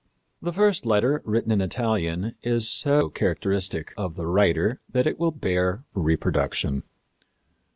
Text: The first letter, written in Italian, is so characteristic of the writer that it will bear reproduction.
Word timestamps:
The 0.41 0.51
first 0.51 0.87
letter, 0.87 1.21
written 1.25 1.51
in 1.51 1.61
Italian, 1.61 2.33
is 2.41 2.67
so 2.67 3.07
characteristic 3.11 3.93
of 3.95 4.15
the 4.15 4.25
writer 4.25 4.81
that 4.91 5.05
it 5.05 5.19
will 5.19 5.29
bear 5.29 5.83
reproduction. 5.93 6.81